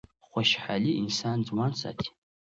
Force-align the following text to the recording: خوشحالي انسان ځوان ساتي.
خوشحالي 0.31 0.91
انسان 1.01 1.37
ځوان 1.49 1.71
ساتي. 1.81 2.09